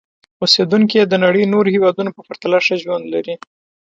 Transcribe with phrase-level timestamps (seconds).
[0.43, 3.35] اوسېدونکي یې د نړۍ نورو هېوادونو په پرتله ښه ژوند لري.